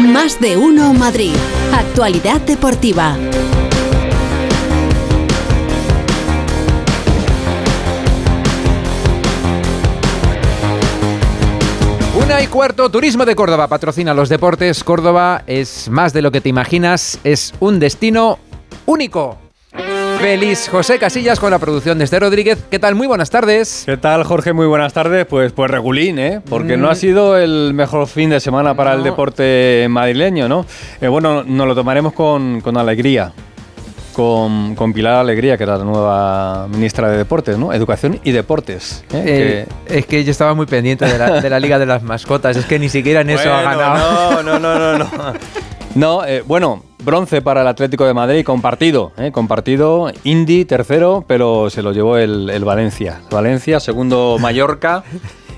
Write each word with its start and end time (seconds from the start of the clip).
Más 0.00 0.40
de 0.40 0.56
uno 0.56 0.94
Madrid. 0.94 1.34
Actualidad 1.72 2.40
deportiva. 2.42 3.16
Una 12.16 12.40
y 12.40 12.46
cuarto, 12.46 12.88
Turismo 12.90 13.24
de 13.24 13.34
Córdoba 13.34 13.66
patrocina 13.66 14.14
los 14.14 14.28
deportes. 14.28 14.84
Córdoba 14.84 15.42
es 15.48 15.88
más 15.88 16.12
de 16.12 16.22
lo 16.22 16.30
que 16.30 16.40
te 16.40 16.48
imaginas, 16.48 17.18
es 17.24 17.52
un 17.58 17.80
destino 17.80 18.38
único. 18.86 19.47
Feliz 20.20 20.68
José 20.68 20.98
Casillas 20.98 21.38
con 21.38 21.52
la 21.52 21.60
producción 21.60 21.96
de 21.96 22.04
Este 22.04 22.18
Rodríguez. 22.18 22.58
¿Qué 22.68 22.80
tal? 22.80 22.96
Muy 22.96 23.06
buenas 23.06 23.30
tardes. 23.30 23.84
¿Qué 23.86 23.96
tal, 23.96 24.24
Jorge? 24.24 24.52
Muy 24.52 24.66
buenas 24.66 24.92
tardes. 24.92 25.24
Pues, 25.26 25.52
pues 25.52 25.70
regulín, 25.70 26.18
¿eh? 26.18 26.40
Porque 26.48 26.76
no 26.76 26.88
ha 26.88 26.94
mm. 26.94 26.96
sido 26.96 27.38
el 27.38 27.72
mejor 27.72 28.08
fin 28.08 28.30
de 28.30 28.40
semana 28.40 28.74
para 28.74 28.94
el 28.94 29.04
deporte 29.04 29.86
madrileño, 29.88 30.48
¿no? 30.48 30.66
Eh, 31.00 31.06
bueno, 31.06 31.44
nos 31.44 31.68
lo 31.68 31.74
tomaremos 31.76 32.14
con, 32.14 32.60
con 32.60 32.76
alegría. 32.76 33.32
Con, 34.12 34.74
con, 34.74 34.92
Pilar 34.92 35.14
Alegría, 35.14 35.56
que 35.56 35.62
era 35.62 35.78
la 35.78 35.84
nueva 35.84 36.66
ministra 36.66 37.08
de 37.08 37.16
Deportes, 37.16 37.56
¿no? 37.56 37.72
Educación 37.72 38.18
y 38.24 38.32
Deportes. 38.32 39.04
¿eh? 39.12 39.22
Eh, 39.24 39.66
es 39.86 40.06
que 40.06 40.24
yo 40.24 40.32
estaba 40.32 40.54
muy 40.54 40.66
pendiente 40.66 41.06
de 41.06 41.16
la, 41.16 41.40
de 41.40 41.48
la, 41.48 41.60
Liga 41.60 41.78
de 41.78 41.86
las 41.86 42.02
Mascotas, 42.02 42.56
es 42.56 42.64
que 42.64 42.80
ni 42.80 42.88
siquiera 42.88 43.20
en 43.20 43.30
eso 43.30 43.52
ha 43.52 43.62
ganado. 43.62 44.42
No, 44.42 44.58
no, 44.58 44.58
no, 44.58 44.98
no. 44.98 44.98
no. 44.98 45.34
no 45.94 46.22
bueno, 46.46 46.82
Bronce 47.08 47.40
para 47.40 47.62
el 47.62 47.68
Atlético 47.68 48.04
de 48.04 48.12
Madrid, 48.12 48.44
compartido, 48.44 49.12
¿eh? 49.16 49.32
compartido. 49.32 50.12
Indy, 50.24 50.66
tercero, 50.66 51.24
pero 51.26 51.70
se 51.70 51.80
lo 51.82 51.92
llevó 51.92 52.18
el, 52.18 52.62
Valencia. 52.66 53.22
Valencia, 53.30 53.80
segundo 53.80 54.36
Mallorca. 54.38 55.04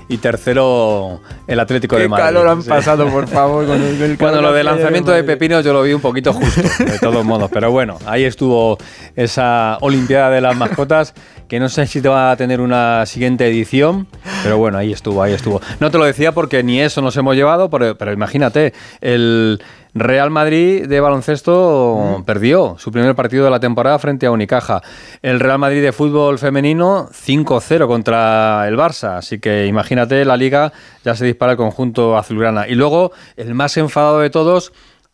y 0.07 0.17
tercero 0.17 1.19
el 1.47 1.59
Atlético 1.59 1.97
de 1.97 2.07
Madrid. 2.07 2.23
Qué 2.23 2.27
calor 2.33 2.47
han 2.47 2.63
pasado, 2.63 3.05
por 3.09 3.27
favor, 3.27 3.65
con 3.65 3.81
el, 3.81 4.15
Bueno, 4.15 4.41
lo 4.41 4.53
del 4.53 4.65
lanzamiento 4.65 5.11
de, 5.11 5.25
Pepino 5.25 5.59
yo 5.59 5.73
lo 5.73 5.83
vi 5.83 5.91
un 5.91 5.99
poquito 5.99 6.31
justo, 6.31 6.61
de 6.85 6.99
todos 6.99 7.25
modos. 7.25 7.51
Pero 7.51 7.69
bueno, 7.69 7.97
ahí 8.05 8.23
estuvo 8.23 8.77
esa 9.17 9.77
Olimpiada 9.81 10.29
de 10.29 10.39
las 10.39 10.55
Mascotas, 10.55 11.13
que 11.49 11.59
no 11.59 11.67
sé 11.67 11.85
si 11.85 12.01
te 12.01 12.07
va 12.07 12.31
a 12.31 12.37
tener 12.37 12.61
una 12.61 13.05
siguiente 13.05 13.45
edición, 13.45 14.07
pero 14.41 14.57
bueno, 14.57 14.77
ahí 14.77 14.93
estuvo, 14.93 15.21
ahí 15.21 15.33
estuvo. 15.33 15.61
No 15.81 15.91
te 15.91 15.97
lo 15.97 16.05
decía 16.05 16.31
porque 16.31 16.63
ni 16.63 16.79
eso 16.79 17.01
nos 17.01 17.17
hemos 17.17 17.35
llevado, 17.35 17.69
pero 17.69 18.13
imagínate, 18.13 18.73
el 19.01 19.61
Real 19.93 20.29
Madrid 20.29 20.87
de 20.87 20.99
baloncesto 21.01 22.23
perdió 22.25 22.75
su 22.77 22.91
primer 22.91 23.13
partido 23.13 23.43
de 23.43 23.51
la 23.51 23.59
temporada 23.59 23.99
frente 23.99 24.25
a 24.25 24.31
Unicaja. 24.31 24.81
El 25.21 25.39
Real 25.41 25.59
Madrid 25.59 25.81
de 25.81 25.91
fútbol 25.91 26.39
femenino 26.39 27.09
5-0 27.09 27.87
contra 27.87 28.67
el 28.67 28.77
Barça. 28.77 29.17
Así 29.17 29.39
que 29.39 29.65
imagínate, 29.65 30.23
la 30.23 30.37
liga 30.37 30.71
ya 31.03 31.13
se 31.15 31.25
dispara 31.25 31.53
el 31.53 31.57
conjunto 31.57 32.17
azulgrana. 32.17 32.69
Y 32.69 32.75
luego, 32.75 33.11
el 33.35 33.53
más 33.53 33.75
enfadado 33.75 34.19
de 34.19 34.29
todos, 34.29 34.71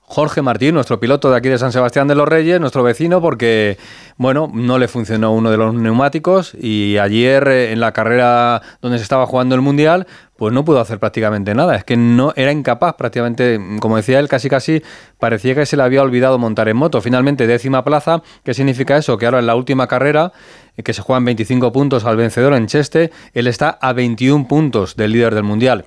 Jorge 0.09 0.41
Martín, 0.41 0.73
nuestro 0.73 1.01
piloto 1.01 1.29
de 1.29 1.35
aquí 1.35 1.49
de 1.49 1.57
San 1.57 1.73
Sebastián 1.73 2.07
de 2.07 2.15
los 2.15 2.29
Reyes, 2.29 2.61
nuestro 2.61 2.81
vecino, 2.81 3.19
porque, 3.19 3.77
bueno, 4.15 4.49
no 4.53 4.79
le 4.79 4.87
funcionó 4.87 5.33
uno 5.33 5.51
de 5.51 5.57
los 5.57 5.73
neumáticos 5.73 6.53
y 6.57 6.97
ayer 6.97 7.45
eh, 7.49 7.73
en 7.73 7.81
la 7.81 7.91
carrera 7.91 8.61
donde 8.81 8.99
se 8.99 9.03
estaba 9.03 9.25
jugando 9.25 9.53
el 9.53 9.59
Mundial, 9.59 10.07
pues 10.37 10.53
no 10.53 10.63
pudo 10.63 10.79
hacer 10.79 10.97
prácticamente 10.97 11.53
nada. 11.53 11.75
Es 11.75 11.83
que 11.83 11.97
no 11.97 12.31
era 12.37 12.53
incapaz 12.53 12.95
prácticamente, 12.95 13.59
como 13.81 13.97
decía 13.97 14.19
él, 14.19 14.29
casi 14.29 14.47
casi 14.47 14.81
parecía 15.19 15.55
que 15.55 15.65
se 15.65 15.75
le 15.75 15.83
había 15.83 16.03
olvidado 16.03 16.39
montar 16.39 16.69
en 16.69 16.77
moto. 16.77 17.01
Finalmente, 17.01 17.45
décima 17.45 17.83
plaza. 17.83 18.23
¿Qué 18.45 18.53
significa 18.53 18.95
eso? 18.95 19.17
Que 19.17 19.25
ahora 19.25 19.39
en 19.39 19.45
la 19.45 19.55
última 19.55 19.87
carrera, 19.87 20.31
eh, 20.77 20.83
que 20.83 20.93
se 20.93 21.01
juegan 21.01 21.25
25 21.25 21.73
puntos 21.73 22.05
al 22.05 22.15
vencedor 22.15 22.53
en 22.53 22.67
Cheste, 22.67 23.11
él 23.33 23.45
está 23.45 23.77
a 23.81 23.91
21 23.91 24.47
puntos 24.47 24.95
del 24.95 25.11
líder 25.11 25.35
del 25.35 25.43
Mundial. 25.43 25.83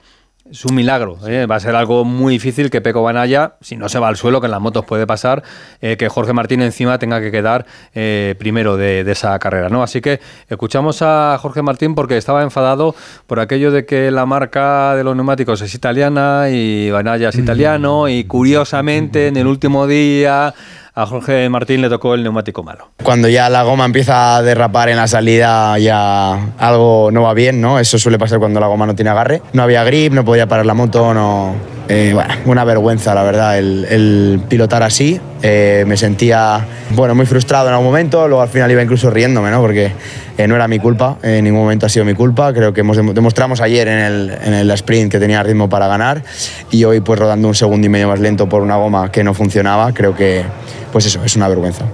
Es 0.51 0.65
un 0.65 0.75
milagro. 0.75 1.17
¿eh? 1.29 1.47
Va 1.47 1.57
a 1.57 1.61
ser 1.61 1.77
algo 1.77 2.05
muy 2.05 2.33
difícil 2.35 2.71
que 2.71 2.81
Peco 2.81 3.03
Banaya, 3.03 3.55
si 3.61 3.77
no 3.77 3.89
se 3.89 4.01
va 4.01 4.09
al 4.09 4.17
suelo, 4.17 4.41
que 4.41 4.47
en 4.47 4.51
las 4.51 4.61
motos 4.61 4.85
puede 4.85 5.07
pasar, 5.07 5.45
eh, 5.81 5.97
que 5.97 6.09
Jorge 6.09 6.33
Martín 6.33 6.61
encima 6.61 6.99
tenga 6.99 7.21
que 7.21 7.31
quedar 7.31 7.67
eh, 7.95 8.35
primero 8.37 8.77
de, 8.77 9.01
esa 9.03 9.39
carrera. 9.39 9.69
¿no? 9.69 9.83
Así 9.83 10.01
que 10.01 10.21
escuchamos 10.49 11.03
a 11.03 11.39
Jorge 11.41 11.63
Martín 11.63 11.95
porque 11.95 12.17
estaba 12.17 12.43
enfadado 12.43 12.97
por 13.29 13.39
aquello 13.39 13.71
de 13.71 13.87
que 13.87 14.11
la 14.11 14.27
marca 14.27 14.97
de 14.97 15.05
los 15.05 15.15
neumáticos 15.15 15.63
es 15.63 15.73
italiana 15.75 16.49
y 16.51 16.91
Banaya 16.91 17.29
es 17.29 17.37
italiano 17.37 18.09
y 18.09 18.25
curiosamente 18.25 19.29
en 19.29 19.37
el 19.37 19.47
último 19.47 19.87
día 19.87 20.53
a 21.01 21.07
Jorge 21.07 21.49
Martín 21.49 21.81
le 21.81 21.89
tocó 21.89 22.15
el 22.15 22.23
neumático 22.23 22.63
malo. 22.63 22.91
Cuando 23.03 23.29
ya 23.29 23.49
la 23.49 23.63
goma 23.63 23.85
empieza 23.85 24.37
a 24.37 24.43
derrapar 24.43 24.89
en 24.91 24.97
la 24.97 25.09
salida, 25.09 25.79
ya 25.79 26.53
algo 26.59 27.11
no 27.11 27.23
va 27.23 27.35
bien, 27.35 27.61
¿no? 27.61 27.79
Eso 27.79 27.99
suele 27.99 28.19
pasar 28.19 28.39
cuando 28.39 28.61
la 28.61 28.67
goma 28.67 28.87
no 28.87 28.95
tiene 28.95 29.11
agarre. 29.11 29.43
No 29.53 29.63
había 29.63 29.83
grip, 29.85 30.13
no 30.13 30.25
podía 30.25 30.47
parar 30.47 30.67
la 30.67 30.75
moto, 30.75 31.15
no. 31.15 31.55
Eh, 31.93 32.13
bueno, 32.15 32.33
una 32.45 32.63
vergüenza, 32.63 33.13
la 33.17 33.25
verdad, 33.25 33.59
el, 33.59 34.41
pilotar 34.49 34.85
así. 34.85 35.21
Eh, 35.43 35.83
me 35.89 35.97
sentía, 35.97 36.65
bueno, 36.91 37.17
muy 37.17 37.27
frustrado 37.27 37.67
en 37.67 37.73
algún 37.73 37.87
momento, 37.87 38.29
luego 38.29 38.43
al 38.43 38.49
final 38.49 38.71
iba 38.71 38.81
incluso 38.81 39.11
riéndome, 39.11 39.51
¿no? 39.51 39.61
Porque 39.61 39.91
eh, 40.39 40.47
no 40.47 40.55
era 40.55 40.69
mi 40.69 40.79
culpa, 40.79 41.19
en 41.21 41.43
ningún 41.43 41.63
momento 41.63 41.87
ha 41.87 41.89
sido 41.89 42.05
mi 42.05 42.15
culpa. 42.15 42.53
Creo 42.53 42.73
que 42.73 42.83
hemos 42.83 42.97
demostramos 42.97 43.61
ayer 43.61 43.89
en 43.89 43.99
el, 43.99 44.39
en 44.41 44.55
el 44.55 44.71
sprint 44.71 45.11
que 45.11 45.19
tenía 45.19 45.43
ritmo 45.43 45.69
para 45.69 45.89
ganar 45.89 46.23
y 46.71 46.85
hoy 46.85 47.01
pues 47.01 47.19
rodando 47.19 47.49
un 47.49 47.57
segundo 47.57 47.89
y 47.89 47.91
medio 47.91 48.07
más 48.07 48.21
lento 48.21 48.49
por 48.49 48.63
una 48.63 48.77
goma 48.77 49.11
que 49.11 49.25
no 49.25 49.35
funcionaba, 49.35 49.93
creo 49.93 50.15
que 50.15 50.45
pues 50.93 51.07
eso, 51.07 51.25
es 51.25 51.35
una 51.35 51.49
vergüenza. 51.49 51.87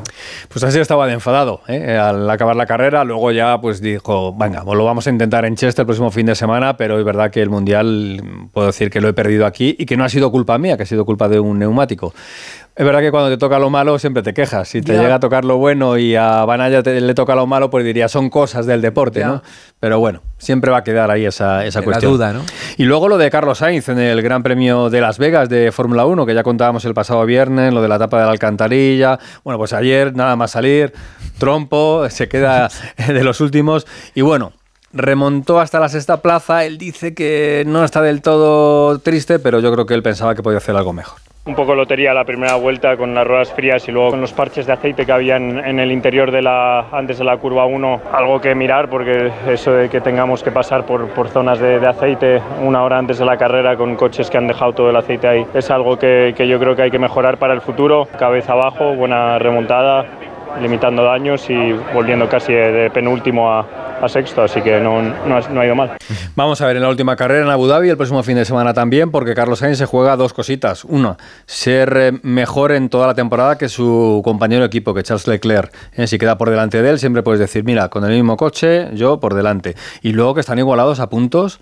Pues 0.48 0.64
así 0.64 0.78
estaba 0.78 1.06
de 1.06 1.14
enfadado 1.14 1.60
¿eh? 1.68 1.96
al 1.96 2.28
acabar 2.28 2.56
la 2.56 2.66
carrera. 2.66 3.04
Luego 3.04 3.32
ya 3.32 3.60
pues 3.60 3.80
dijo, 3.80 4.34
venga, 4.34 4.62
pues 4.64 4.76
lo 4.76 4.84
vamos 4.84 5.06
a 5.06 5.10
intentar 5.10 5.44
en 5.44 5.56
Chester 5.56 5.82
el 5.82 5.86
próximo 5.86 6.10
fin 6.10 6.26
de 6.26 6.34
semana, 6.34 6.76
pero 6.76 6.98
es 6.98 7.04
verdad 7.04 7.30
que 7.30 7.42
el 7.42 7.50
Mundial 7.50 8.48
puedo 8.52 8.68
decir 8.68 8.90
que 8.90 9.00
lo 9.00 9.08
he 9.08 9.12
perdido 9.12 9.46
aquí 9.46 9.76
y 9.78 9.86
que 9.86 9.96
no 9.96 10.04
ha 10.04 10.08
sido 10.08 10.30
culpa 10.30 10.58
mía, 10.58 10.76
que 10.76 10.84
ha 10.84 10.86
sido 10.86 11.04
culpa 11.04 11.28
de 11.28 11.40
un 11.40 11.58
neumático. 11.58 12.14
Es 12.76 12.84
verdad 12.84 13.00
que 13.00 13.10
cuando 13.10 13.30
te 13.30 13.38
toca 13.38 13.58
lo 13.58 13.70
malo 13.70 13.98
siempre 13.98 14.22
te 14.22 14.34
quejas. 14.34 14.68
Si 14.68 14.82
te 14.82 14.98
llega 14.98 15.14
a 15.14 15.20
tocar 15.20 15.46
lo 15.46 15.56
bueno 15.56 15.96
y 15.96 16.14
a 16.14 16.44
Banaya 16.44 16.82
le 16.82 17.14
toca 17.14 17.34
lo 17.34 17.46
malo, 17.46 17.70
pues 17.70 17.86
diría, 17.86 18.06
son 18.06 18.28
cosas 18.28 18.66
del 18.66 18.82
deporte, 18.82 19.24
¿no? 19.24 19.42
Pero 19.80 19.98
bueno, 19.98 20.20
siempre 20.36 20.70
va 20.70 20.78
a 20.78 20.84
quedar 20.84 21.10
ahí 21.10 21.24
esa, 21.24 21.64
esa 21.64 21.80
cuestión. 21.80 22.12
duda, 22.12 22.34
¿no? 22.34 22.42
Y 22.76 22.84
luego 22.84 23.08
lo 23.08 23.16
de 23.16 23.30
Carlos 23.30 23.58
Sainz 23.58 23.88
en 23.88 23.98
el 23.98 24.20
Gran 24.20 24.42
Premio 24.42 24.90
de 24.90 25.00
Las 25.00 25.16
Vegas 25.16 25.48
de 25.48 25.72
Fórmula 25.72 26.04
1, 26.04 26.26
que 26.26 26.34
ya 26.34 26.42
contábamos 26.42 26.84
el 26.84 26.92
pasado 26.92 27.24
viernes, 27.24 27.72
lo 27.72 27.80
de 27.80 27.88
la 27.88 27.96
etapa 27.96 28.18
de 28.18 28.26
la 28.26 28.32
alcantarilla. 28.32 29.18
Bueno, 29.42 29.56
pues 29.56 29.72
ayer 29.72 30.14
nada 30.14 30.36
más 30.36 30.50
salir, 30.50 30.92
trompo, 31.38 32.06
se 32.10 32.28
queda 32.28 32.68
de 33.08 33.24
los 33.24 33.40
últimos. 33.40 33.86
Y 34.14 34.20
bueno, 34.20 34.52
remontó 34.96 35.60
hasta 35.60 35.78
la 35.78 35.88
sexta 35.88 36.22
plaza. 36.22 36.64
Él 36.64 36.78
dice 36.78 37.14
que 37.14 37.64
no 37.66 37.84
está 37.84 38.02
del 38.02 38.22
todo 38.22 38.98
triste, 38.98 39.38
pero 39.38 39.60
yo 39.60 39.72
creo 39.72 39.86
que 39.86 39.94
él 39.94 40.02
pensaba 40.02 40.34
que 40.34 40.42
podía 40.42 40.58
hacer 40.58 40.76
algo 40.76 40.92
mejor. 40.92 41.18
Un 41.46 41.54
poco 41.54 41.76
lotería 41.76 42.12
la 42.12 42.24
primera 42.24 42.56
vuelta 42.56 42.96
con 42.96 43.14
las 43.14 43.24
ruedas 43.24 43.52
frías 43.52 43.86
y 43.86 43.92
luego 43.92 44.10
con 44.10 44.20
los 44.20 44.32
parches 44.32 44.66
de 44.66 44.72
aceite 44.72 45.06
que 45.06 45.12
había 45.12 45.36
en, 45.36 45.78
el 45.78 45.92
interior 45.92 46.32
de 46.32 46.42
la 46.42 46.88
antes 46.90 47.18
de 47.18 47.24
la 47.24 47.36
curva 47.36 47.66
1 47.66 48.00
algo 48.12 48.40
que 48.40 48.52
mirar 48.56 48.90
porque 48.90 49.30
eso 49.46 49.70
de 49.70 49.88
que 49.88 50.00
tengamos 50.00 50.42
que 50.42 50.50
pasar 50.50 50.84
por, 50.84 51.06
por 51.10 51.28
zonas 51.28 51.60
de, 51.60 51.76
aceite 51.86 52.42
una 52.64 52.82
hora 52.82 52.98
antes 52.98 53.18
de 53.18 53.24
la 53.24 53.36
carrera 53.36 53.76
con 53.76 53.94
coches 53.94 54.28
que 54.28 54.38
han 54.38 54.48
dejado 54.48 54.72
todo 54.72 54.90
el 54.90 54.96
aceite 54.96 55.28
ahí 55.28 55.46
es 55.54 55.70
algo 55.70 55.96
que, 55.96 56.34
que 56.36 56.48
yo 56.48 56.58
creo 56.58 56.74
que 56.74 56.82
hay 56.82 56.90
que 56.90 56.98
mejorar 56.98 57.38
para 57.38 57.54
el 57.54 57.60
futuro. 57.60 58.08
Cabeza 58.18 58.54
abajo 58.54 58.96
buena 58.96 59.38
remontada 59.38 60.04
limitando 60.60 61.02
daños 61.02 61.48
y 61.50 61.72
volviendo 61.94 62.28
casi 62.28 62.52
de 62.52 62.90
penúltimo 62.90 63.50
a, 63.52 63.86
a 64.00 64.08
sexto, 64.08 64.42
así 64.42 64.60
que 64.60 64.80
no, 64.80 65.02
no, 65.02 65.36
ha, 65.36 65.66
ido 65.66 65.74
mal. 65.74 65.96
Vamos 66.34 66.60
a 66.60 66.66
ver 66.66 66.76
en 66.76 66.82
la 66.82 66.88
última 66.88 67.16
carrera 67.16 67.44
en 67.44 67.50
Abu 67.50 67.66
Dhabi 67.66 67.88
el 67.88 67.96
próximo 67.96 68.22
fin 68.22 68.36
de 68.36 68.44
semana 68.44 68.74
también, 68.74 69.10
porque 69.10 69.34
Carlos 69.34 69.60
Sainz 69.60 69.78
se 69.78 69.86
juega 69.86 70.16
dos 70.16 70.32
cositas. 70.32 70.84
Una, 70.84 71.16
ser 71.46 71.96
eh, 71.96 72.12
mejor 72.22 72.72
en 72.72 72.88
toda 72.88 73.06
la 73.06 73.14
temporada 73.14 73.58
que 73.58 73.68
su 73.68 74.20
compañero 74.24 74.62
de 74.62 74.66
equipo, 74.66 74.94
que 74.94 75.02
Charles 75.02 75.26
Leclerc. 75.26 75.74
Eh, 75.94 76.06
si 76.06 76.18
queda 76.18 76.36
por 76.38 76.50
delante 76.50 76.82
de 76.82 76.90
él, 76.90 76.98
siempre 76.98 77.22
puedes 77.22 77.40
decir, 77.40 77.64
mira, 77.64 77.88
con 77.88 78.04
el 78.04 78.12
mismo 78.12 78.36
coche, 78.36 78.88
yo 78.94 79.20
por 79.20 79.34
delante. 79.34 79.74
Y 80.02 80.12
luego 80.12 80.34
que 80.34 80.40
están 80.40 80.58
igualados 80.58 81.00
a 81.00 81.08
puntos 81.08 81.60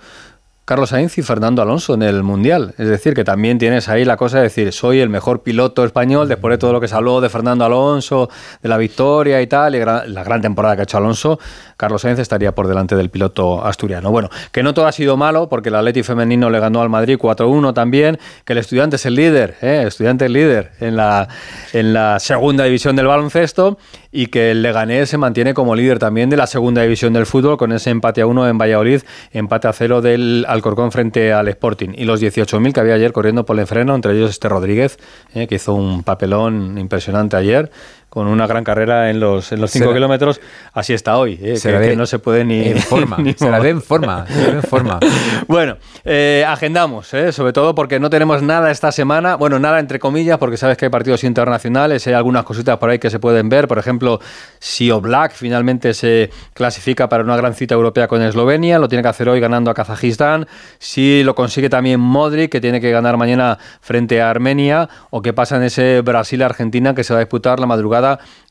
Carlos 0.64 0.88
Sainz 0.90 1.18
y 1.18 1.22
Fernando 1.22 1.60
Alonso 1.60 1.92
en 1.92 2.02
el 2.02 2.22
Mundial. 2.22 2.74
Es 2.78 2.88
decir, 2.88 3.12
que 3.12 3.22
también 3.22 3.58
tienes 3.58 3.90
ahí 3.90 4.06
la 4.06 4.16
cosa 4.16 4.38
de 4.38 4.44
decir, 4.44 4.72
soy 4.72 5.00
el 5.00 5.10
mejor 5.10 5.42
piloto 5.42 5.84
español 5.84 6.26
después 6.26 6.52
de 6.52 6.58
todo 6.58 6.72
lo 6.72 6.80
que 6.80 6.88
se 6.88 6.94
habló 6.94 7.20
de 7.20 7.28
Fernando 7.28 7.66
Alonso, 7.66 8.30
de 8.62 8.68
la 8.70 8.78
victoria 8.78 9.42
y 9.42 9.46
tal, 9.46 9.74
y 9.74 9.78
la 9.80 10.24
gran 10.24 10.40
temporada 10.40 10.74
que 10.74 10.80
ha 10.80 10.84
hecho 10.84 10.96
Alonso, 10.96 11.38
Carlos 11.76 12.00
Sainz 12.00 12.18
estaría 12.18 12.54
por 12.54 12.66
delante 12.66 12.96
del 12.96 13.10
piloto 13.10 13.64
asturiano. 13.64 14.10
Bueno, 14.10 14.30
que 14.52 14.62
no 14.62 14.72
todo 14.72 14.86
ha 14.86 14.92
sido 14.92 15.18
malo, 15.18 15.50
porque 15.50 15.68
el 15.68 15.74
Atleti 15.74 16.02
femenino 16.02 16.48
le 16.48 16.60
ganó 16.60 16.80
al 16.80 16.88
Madrid 16.88 17.18
4-1 17.18 17.74
también, 17.74 18.18
que 18.46 18.54
el 18.54 18.58
estudiante 18.58 18.96
es 18.96 19.04
el 19.04 19.16
líder, 19.16 19.56
¿eh? 19.60 19.84
estudiante 19.86 20.24
es 20.24 20.30
líder 20.30 20.72
en 20.80 20.96
la, 20.96 21.28
en 21.74 21.92
la 21.92 22.18
segunda 22.20 22.64
división 22.64 22.96
del 22.96 23.06
baloncesto, 23.06 23.76
y 24.14 24.28
que 24.28 24.52
el 24.52 24.62
Leganés 24.62 25.10
se 25.10 25.18
mantiene 25.18 25.54
como 25.54 25.74
líder 25.74 25.98
también 25.98 26.30
de 26.30 26.36
la 26.36 26.46
segunda 26.46 26.82
división 26.82 27.12
del 27.12 27.26
fútbol 27.26 27.56
con 27.56 27.72
ese 27.72 27.90
empate 27.90 28.20
a 28.20 28.26
uno 28.28 28.48
en 28.48 28.56
Valladolid, 28.56 29.02
empate 29.32 29.66
a 29.66 29.72
cero 29.72 30.00
del 30.00 30.46
Alcorcón 30.48 30.92
frente 30.92 31.32
al 31.32 31.48
Sporting. 31.48 31.90
Y 31.96 32.04
los 32.04 32.22
18.000 32.22 32.72
que 32.72 32.78
había 32.78 32.94
ayer 32.94 33.12
corriendo 33.12 33.44
por 33.44 33.58
el 33.58 33.66
freno, 33.66 33.92
entre 33.92 34.16
ellos 34.16 34.30
este 34.30 34.48
Rodríguez, 34.48 34.98
eh, 35.34 35.48
que 35.48 35.56
hizo 35.56 35.74
un 35.74 36.04
papelón 36.04 36.78
impresionante 36.78 37.36
ayer 37.36 37.72
con 38.14 38.28
una 38.28 38.46
gran 38.46 38.62
carrera 38.62 39.10
en 39.10 39.18
los, 39.18 39.50
en 39.50 39.60
los 39.60 39.72
5 39.72 39.92
kilómetros. 39.92 40.40
Así 40.72 40.94
está 40.94 41.18
hoy, 41.18 41.36
¿eh? 41.42 41.58
que, 41.60 41.96
no 41.96 42.06
se 42.06 42.20
puede 42.20 42.44
ni... 42.44 42.68
En 42.68 42.78
forma, 42.78 43.16
se 43.36 43.50
la 43.50 43.58
ve 43.58 43.70
en 43.70 43.82
forma, 43.82 44.24
en 44.28 44.62
forma. 44.70 45.00
bueno, 45.48 45.78
eh, 46.04 46.44
agendamos, 46.46 47.12
¿eh? 47.12 47.32
sobre 47.32 47.52
todo 47.52 47.74
porque 47.74 47.98
no 47.98 48.10
tenemos 48.10 48.40
nada 48.40 48.70
esta 48.70 48.92
semana, 48.92 49.34
bueno, 49.34 49.58
nada 49.58 49.80
entre 49.80 49.98
comillas, 49.98 50.38
porque 50.38 50.56
sabes 50.56 50.76
que 50.76 50.84
hay 50.84 50.90
partidos 50.92 51.24
internacionales, 51.24 52.06
hay 52.06 52.12
algunas 52.12 52.44
cositas 52.44 52.78
por 52.78 52.88
ahí 52.88 53.00
que 53.00 53.10
se 53.10 53.18
pueden 53.18 53.48
ver, 53.48 53.66
por 53.66 53.78
ejemplo, 53.78 54.20
si 54.60 54.92
Oblak 54.92 55.32
finalmente 55.32 55.92
se 55.92 56.30
clasifica 56.52 57.08
para 57.08 57.24
una 57.24 57.36
gran 57.36 57.54
cita 57.54 57.74
europea 57.74 58.06
con 58.06 58.22
Eslovenia, 58.22 58.78
lo 58.78 58.88
tiene 58.88 59.02
que 59.02 59.08
hacer 59.08 59.28
hoy 59.28 59.40
ganando 59.40 59.72
a 59.72 59.74
Kazajistán, 59.74 60.46
si 60.78 61.24
lo 61.24 61.34
consigue 61.34 61.68
también 61.68 61.98
Modric, 61.98 62.52
que 62.52 62.60
tiene 62.60 62.80
que 62.80 62.92
ganar 62.92 63.16
mañana 63.16 63.58
frente 63.80 64.22
a 64.22 64.30
Armenia, 64.30 64.88
o 65.10 65.20
qué 65.20 65.32
pasa 65.32 65.56
en 65.56 65.64
ese 65.64 66.00
Brasil-Argentina 66.02 66.94
que 66.94 67.02
se 67.02 67.12
va 67.12 67.18
a 67.18 67.24
disputar 67.24 67.58
la 67.58 67.66
madrugada 67.66 68.03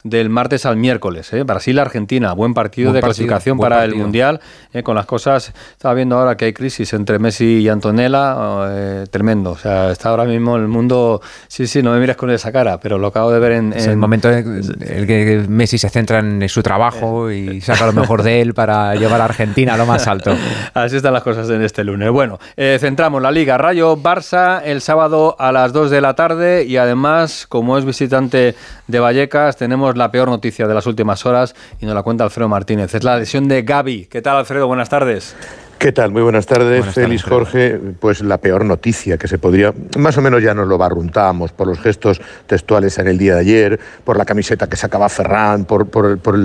del 0.03 0.29
martes 0.29 0.65
al 0.65 0.77
miércoles. 0.77 1.31
¿eh? 1.33 1.43
Brasil-Argentina, 1.43 2.33
buen 2.33 2.53
partido 2.53 2.91
de 2.93 3.01
clasificación 3.01 3.57
para 3.57 3.83
el 3.85 3.95
Mundial, 3.95 4.41
¿eh? 4.73 4.83
con 4.83 4.95
las 4.95 5.05
cosas, 5.05 5.53
estaba 5.71 5.93
viendo 5.93 6.17
ahora 6.17 6.35
que 6.35 6.45
hay 6.45 6.53
crisis 6.53 6.93
entre 6.93 7.19
Messi 7.19 7.59
y 7.59 7.69
Antonella, 7.69 8.67
eh, 8.69 9.05
tremendo, 9.09 9.51
o 9.51 9.57
sea, 9.57 9.91
está 9.91 10.09
ahora 10.09 10.25
mismo 10.25 10.57
el 10.57 10.67
mundo, 10.67 11.21
sí, 11.47 11.67
sí, 11.67 11.81
no 11.81 11.91
me 11.91 11.99
mires 11.99 12.17
con 12.17 12.29
esa 12.31 12.51
cara, 12.51 12.79
pero 12.79 12.97
lo 12.97 13.07
acabo 13.07 13.31
de 13.31 13.39
ver 13.39 13.53
en... 13.53 13.73
el 13.73 13.97
momento 13.97 14.29
en 14.29 14.61
el 14.81 15.07
que 15.07 15.45
Messi 15.47 15.77
se 15.77 15.89
centra 15.89 16.19
en 16.19 16.47
su 16.49 16.61
trabajo 16.61 17.31
y 17.31 17.61
saca 17.61 17.85
lo 17.85 17.93
mejor 17.93 18.23
de 18.23 18.41
él 18.41 18.53
para 18.53 18.95
llevar 18.95 19.21
a 19.21 19.25
Argentina 19.25 19.75
a 19.75 19.77
lo 19.77 19.85
más 19.85 20.07
alto. 20.07 20.35
Así 20.73 20.97
están 20.97 21.13
las 21.13 21.23
cosas 21.23 21.49
en 21.49 21.61
este 21.61 21.83
lunes. 21.83 22.09
Bueno, 22.11 22.39
eh, 22.57 22.77
centramos 22.79 23.21
la 23.21 23.31
Liga 23.31 23.57
Rayo 23.57 23.95
Barça 23.95 24.61
el 24.63 24.81
sábado 24.81 25.35
a 25.39 25.51
las 25.51 25.71
2 25.71 25.91
de 25.91 26.01
la 26.01 26.15
tarde 26.15 26.65
y 26.65 26.77
además, 26.77 27.45
como 27.47 27.77
es 27.77 27.85
visitante 27.85 28.55
de 28.87 28.99
Vallecas, 28.99 29.42
tenemos 29.51 29.97
la 29.97 30.11
peor 30.11 30.29
noticia 30.29 30.67
de 30.67 30.73
las 30.73 30.87
últimas 30.87 31.25
horas 31.25 31.55
y 31.79 31.85
nos 31.85 31.95
la 31.95 32.03
cuenta 32.03 32.23
Alfredo 32.23 32.49
Martínez. 32.49 32.93
Es 32.95 33.03
la 33.03 33.17
lesión 33.17 33.47
de 33.47 33.61
Gaby. 33.61 34.05
¿Qué 34.05 34.21
tal, 34.21 34.37
Alfredo? 34.37 34.67
Buenas 34.67 34.89
tardes. 34.89 35.35
¿Qué 35.77 35.91
tal? 35.91 36.11
Muy 36.11 36.21
buenas 36.21 36.45
tardes, 36.45 36.85
Félix 36.93 37.23
Jorge. 37.23 37.77
Pues 37.99 38.21
la 38.21 38.37
peor 38.37 38.63
noticia 38.63 39.17
que 39.17 39.27
se 39.27 39.37
podría, 39.37 39.73
más 39.97 40.17
o 40.17 40.21
menos 40.21 40.41
ya 40.41 40.53
nos 40.53 40.67
lo 40.67 40.77
barruntábamos 40.77 41.51
por 41.51 41.67
los 41.67 41.79
gestos 41.79 42.21
textuales 42.47 42.97
en 42.99 43.07
el 43.07 43.17
día 43.17 43.35
de 43.35 43.41
ayer, 43.41 43.79
por 44.05 44.15
la 44.17 44.23
camiseta 44.23 44.67
que 44.67 44.77
sacaba 44.77 45.09
Ferran, 45.09 45.65
por, 45.65 45.87
por, 45.87 46.37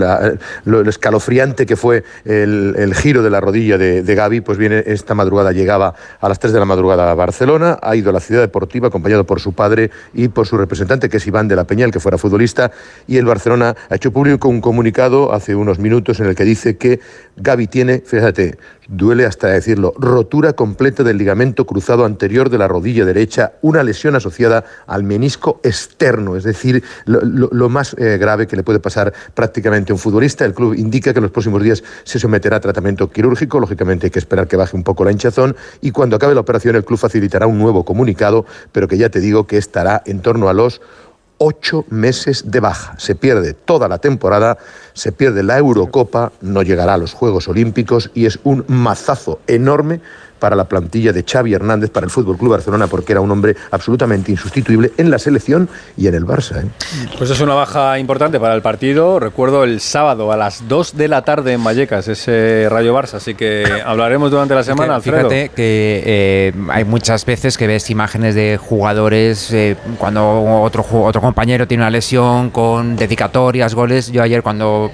lo, 0.64 0.80
escalofriante 0.88 1.66
que 1.66 1.76
fue 1.76 2.02
el, 2.25 2.92
giro 2.94 3.22
de 3.22 3.30
la 3.30 3.40
rodilla 3.40 3.78
de, 3.78 4.02
de, 4.02 4.14
Gaby, 4.14 4.40
pues 4.40 4.58
viene 4.58 4.82
esta 4.86 5.14
madrugada, 5.14 5.52
llegaba 5.52 5.94
a 6.20 6.28
las 6.28 6.40
3 6.40 6.52
de 6.52 6.58
la 6.58 6.64
madrugada 6.64 7.10
a 7.10 7.14
Barcelona, 7.14 7.78
ha 7.80 7.94
ido 7.94 8.10
a 8.10 8.12
la 8.12 8.20
ciudad 8.20 8.40
deportiva 8.40 8.88
acompañado 8.88 9.25
por 9.25 9.38
su 9.38 9.52
padre 9.52 9.92
y 10.14 10.28
por 10.28 10.46
su 10.46 10.58
representante, 10.58 11.08
que 11.08 11.19
es 11.19 11.26
Iván 11.26 11.46
de 11.46 11.54
la 11.54 11.64
Peña, 11.64 11.84
el 11.84 11.92
que 11.92 12.00
fuera 12.00 12.19
futbolista, 12.19 12.72
y 13.06 13.19
el 13.19 13.25
Barcelona 13.25 13.76
ha 13.88 13.94
hecho 13.94 14.12
público 14.12 14.48
un 14.48 14.60
comunicado 14.60 15.32
hace 15.32 15.54
unos 15.54 15.78
minutos 15.78 16.19
en 16.19 16.26
el 16.26 16.34
que 16.34 16.44
dice 16.44 16.76
que 16.76 16.98
Gaby 17.36 17.69
tiene, 17.69 18.02
fíjate, 18.04 18.58
duele 18.88 19.18
hasta 19.26 19.49
decirlo, 19.49 19.93
rotura 19.99 20.53
completa 20.53 21.03
del 21.03 21.19
ligamento 21.19 21.67
cruzado 21.67 22.05
anterior 22.05 22.50
de 22.50 22.59
la 22.59 22.69
rodilla 22.69 23.05
derecha, 23.05 23.53
una 23.62 23.82
lesión 23.82 24.17
asociada 24.17 24.65
al 24.87 25.05
menisco 25.05 25.61
externo, 25.62 26.37
es 26.37 26.44
decir, 26.44 26.82
lo, 27.06 27.69
más 27.69 27.94
eh, 27.99 28.19
grave 28.19 28.47
que 28.47 28.56
le 28.56 28.62
puede 28.62 28.81
pasar 28.81 29.12
prácticamente 29.35 29.93
a 29.93 29.94
un 29.94 29.99
futbolista. 29.99 30.44
El 30.44 30.55
club 30.55 30.75
indica 30.75 31.12
que 31.12 31.19
en 31.19 31.25
los 31.25 31.32
próximos 31.32 31.62
días 31.62 31.82
se 32.05 32.19
someterá 32.19 32.56
a 32.56 32.61
tratamiento 32.61 33.11
quirúrgico, 33.11 33.61
lógicamente 33.61 34.06
hay 34.06 34.11
que 34.11 34.19
esperar 34.19 34.49
que 34.49 34.56
baje 34.56 34.76
un 34.76 34.85
poco 34.85 35.05
la 35.05 35.12
hinchazón 35.12 35.56
y 35.81 35.91
cuando 35.91 36.17
acabe 36.17 36.35
la 36.35 36.41
operación 36.41 36.76
el 36.76 36.85
club 36.85 36.99
facilitará 36.99 37.47
un 37.47 37.59
nuevo 37.59 37.85
comunicado, 37.85 38.47
pero 38.73 38.88
que 38.88 38.99
ya 38.99 39.09
te 39.09 39.21
digo 39.21 39.47
que 39.47 39.56
estará 39.56 40.03
en 40.06 40.21
torno 40.21 40.49
a 40.49 40.53
los 40.53 40.81
ocho 41.38 41.85
meses 41.88 42.50
de 42.50 42.61
baja. 42.61 42.94
Se 42.99 43.14
pierde 43.14 43.55
toda 43.55 43.88
la 43.88 43.99
temporada, 43.99 44.58
se 44.93 45.12
pierde 45.12 45.43
la 45.43 45.58
Eurocopa, 45.58 46.32
no 46.40 46.62
llegará 46.62 46.94
a 46.94 46.99
los 46.99 47.14
Juegos 47.14 47.49
Olímpicos 47.49 48.11
y 48.14 48.26
es 48.26 48.38
un 48.44 48.64
mazazo 48.69 49.40
enorme 49.46 50.00
para 50.38 50.56
la 50.56 50.64
plantilla 50.64 51.12
de 51.12 51.25
Xavi 51.25 51.55
Hernández 51.55 51.90
para 51.90 52.05
el 52.05 52.11
Fútbol 52.11 52.37
Club 52.37 52.52
Barcelona 52.52 52.87
porque 52.87 53.12
era 53.12 53.20
un 53.20 53.31
hombre 53.31 53.56
absolutamente 53.70 54.32
insustituible 54.32 54.93
en 54.96 55.11
la 55.11 55.19
selección 55.19 55.69
y 55.96 56.06
en 56.06 56.14
el 56.14 56.25
Barça. 56.25 56.64
¿eh? 56.64 56.69
Pues 57.17 57.31
es 57.31 57.40
una 57.40 57.55
baja 57.55 57.99
importante 57.99 58.40
para 58.40 58.55
el 58.55 58.62
partido. 58.62 59.20
Recuerdo 59.20 59.64
el 59.64 59.81
sábado 59.81 60.32
a 60.32 60.37
las 60.37 60.69
2 60.69 60.96
de 60.96 61.08
la 61.08 61.23
tarde 61.23 61.52
en 61.52 61.64
Vallecas, 61.64 62.08
ese 62.08 62.67
Rayo 62.70 62.94
Barça, 62.94 63.14
así 63.14 63.35
que 63.35 63.64
hablaremos 63.85 64.31
durante 64.31 64.55
la 64.55 64.62
semana. 64.62 64.96
Alfredo. 64.96 65.29
Fíjate 65.29 65.50
que 65.50 66.02
eh, 66.05 66.52
hay 66.70 66.85
muchas 66.85 67.25
veces 67.25 67.56
que 67.56 67.67
ves 67.67 67.90
imágenes 67.90 68.35
de 68.35 68.58
jugadores 68.58 69.52
eh, 69.52 69.76
cuando 69.99 70.62
otro, 70.62 70.85
otro 70.90 71.20
compañero 71.20 71.67
tiene 71.67 71.82
una 71.82 71.90
lesión 71.90 72.50
con 72.50 72.96
dedicatorias, 72.96 73.75
goles. 73.75 74.11
Yo 74.11 74.23
ayer 74.23 74.43
cuando 74.43 74.90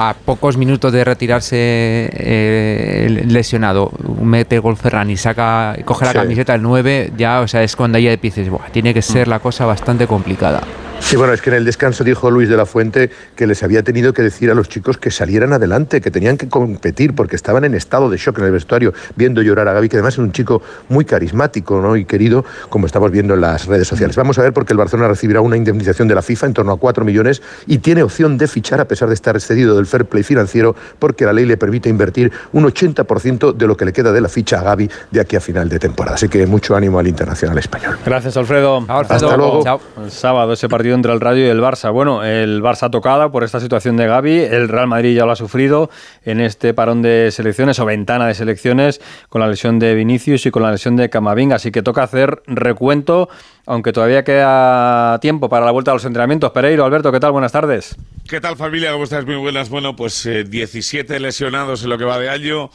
a 0.00 0.14
pocos 0.14 0.56
minutos 0.56 0.92
de 0.92 1.02
retirarse 1.02 1.56
eh, 1.56 3.04
el 3.06 3.32
lesionado, 3.32 3.90
mete 4.22 4.60
gol 4.60 4.76
Ferran 4.76 5.10
y 5.10 5.16
saca, 5.16 5.76
coge 5.84 6.04
la 6.04 6.12
camiseta 6.12 6.52
del 6.52 6.62
9, 6.62 7.14
ya, 7.16 7.40
o 7.40 7.48
sea, 7.48 7.64
es 7.64 7.74
cuando 7.74 7.98
ya 7.98 8.14
dices, 8.16 8.48
tiene 8.70 8.94
que 8.94 9.02
ser 9.02 9.26
la 9.26 9.40
cosa 9.40 9.66
bastante 9.66 10.06
complicada. 10.06 10.62
Sí, 11.00 11.16
bueno, 11.16 11.32
es 11.32 11.40
que 11.40 11.48
en 11.48 11.56
el 11.56 11.64
descanso 11.64 12.04
dijo 12.04 12.30
Luis 12.30 12.50
de 12.50 12.56
la 12.56 12.66
Fuente 12.66 13.10
que 13.34 13.46
les 13.46 13.62
había 13.62 13.82
tenido 13.82 14.12
que 14.12 14.20
decir 14.20 14.50
a 14.50 14.54
los 14.54 14.68
chicos 14.68 14.98
que 14.98 15.10
salieran 15.10 15.54
adelante, 15.54 16.00
que 16.02 16.10
tenían 16.10 16.36
que 16.36 16.48
competir 16.48 17.14
porque 17.14 17.34
estaban 17.34 17.64
en 17.64 17.74
estado 17.74 18.10
de 18.10 18.18
shock 18.18 18.38
en 18.40 18.44
el 18.44 18.52
vestuario, 18.52 18.92
viendo 19.16 19.40
llorar 19.40 19.68
a 19.68 19.72
Gaby, 19.72 19.88
que 19.88 19.96
además 19.96 20.14
es 20.14 20.18
un 20.18 20.32
chico 20.32 20.60
muy 20.90 21.06
carismático 21.06 21.80
¿no? 21.80 21.96
y 21.96 22.04
querido, 22.04 22.44
como 22.68 22.86
estamos 22.86 23.10
viendo 23.10 23.34
en 23.34 23.40
las 23.40 23.66
redes 23.66 23.88
sociales. 23.88 24.16
Vamos 24.16 24.38
a 24.38 24.42
ver 24.42 24.52
porque 24.52 24.74
el 24.74 24.76
Barcelona 24.76 25.08
recibirá 25.08 25.40
una 25.40 25.56
indemnización 25.56 26.08
de 26.08 26.14
la 26.14 26.20
FIFA 26.20 26.46
en 26.48 26.52
torno 26.52 26.72
a 26.72 26.78
4 26.78 27.04
millones 27.04 27.40
y 27.66 27.78
tiene 27.78 28.02
opción 28.02 28.36
de 28.36 28.46
fichar 28.46 28.80
a 28.80 28.84
pesar 28.86 29.08
de 29.08 29.14
estar 29.14 29.34
excedido 29.34 29.76
del 29.76 29.86
fair 29.86 30.04
play 30.04 30.24
financiero 30.24 30.76
porque 30.98 31.24
la 31.24 31.32
ley 31.32 31.46
le 31.46 31.56
permite 31.56 31.88
invertir 31.88 32.30
un 32.52 32.64
80% 32.64 33.54
de 33.54 33.66
lo 33.66 33.76
que 33.76 33.86
le 33.86 33.92
queda 33.92 34.12
de 34.12 34.20
la 34.20 34.28
ficha 34.28 34.60
a 34.60 34.62
Gaby 34.62 34.90
de 35.10 35.20
aquí 35.20 35.36
a 35.36 35.40
final 35.40 35.68
de 35.68 35.78
temporada. 35.78 36.16
Así 36.16 36.28
que 36.28 36.46
mucho 36.46 36.76
ánimo 36.76 36.98
al 36.98 37.06
internacional 37.06 37.56
español. 37.56 37.98
Gracias, 38.04 38.36
Alfredo. 38.36 38.84
Hasta 38.88 39.36
luego. 39.36 39.80
El 40.02 40.10
sábado 40.10 40.52
ese 40.52 40.68
partido 40.68 40.87
entre 40.94 41.12
el 41.12 41.20
Rayo 41.20 41.44
y 41.44 41.48
el 41.48 41.60
Barça. 41.60 41.92
Bueno, 41.92 42.24
el 42.24 42.62
Barça 42.62 42.90
tocada 42.90 43.30
por 43.30 43.44
esta 43.44 43.60
situación 43.60 43.96
de 43.96 44.06
Gaby, 44.06 44.38
el 44.38 44.68
Real 44.68 44.86
Madrid 44.86 45.16
ya 45.16 45.24
lo 45.24 45.32
ha 45.32 45.36
sufrido 45.36 45.90
en 46.24 46.40
este 46.40 46.74
parón 46.74 47.02
de 47.02 47.30
selecciones 47.30 47.78
o 47.80 47.84
ventana 47.84 48.26
de 48.26 48.34
selecciones 48.34 49.00
con 49.28 49.40
la 49.40 49.48
lesión 49.48 49.78
de 49.78 49.94
Vinicius 49.94 50.46
y 50.46 50.50
con 50.50 50.62
la 50.62 50.70
lesión 50.70 50.96
de 50.96 51.10
Camavinga, 51.10 51.56
así 51.56 51.70
que 51.70 51.82
toca 51.82 52.02
hacer 52.02 52.42
recuento, 52.46 53.28
aunque 53.66 53.92
todavía 53.92 54.24
queda 54.24 55.18
tiempo 55.20 55.48
para 55.48 55.64
la 55.64 55.72
vuelta 55.72 55.90
a 55.90 55.94
los 55.94 56.04
entrenamientos. 56.04 56.50
Pereiro, 56.52 56.84
Alberto, 56.84 57.12
¿qué 57.12 57.20
tal? 57.20 57.32
Buenas 57.32 57.52
tardes. 57.52 57.96
¿Qué 58.28 58.40
tal 58.40 58.56
familia? 58.56 58.92
¿Cómo 58.92 59.04
estás? 59.04 59.24
Muy 59.24 59.36
buenas. 59.36 59.68
Bueno, 59.68 59.96
pues 59.96 60.28
17 60.48 61.16
eh, 61.16 61.20
lesionados 61.20 61.82
en 61.82 61.90
lo 61.90 61.98
que 61.98 62.04
va 62.04 62.18
de 62.18 62.28
año. 62.28 62.70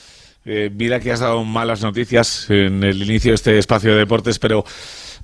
Eh, 0.45 0.69
mira 0.74 1.00
que 1.00 1.12
has 1.12 1.22
dado 1.22 1.44
malas 1.44 1.81
noticias 1.81 2.50
en 2.50 2.84
el 2.84 3.01
inicio 3.01 3.31
de 3.31 3.36
este 3.36 3.57
espacio 3.57 3.92
de 3.92 4.00
deportes, 4.00 4.40
pero 4.40 4.66